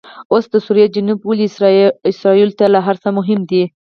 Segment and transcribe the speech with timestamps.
[0.31, 1.45] اوس دسوریې جنوب ولې
[2.11, 3.63] اسرایلو ته له هرڅه مهم دي؟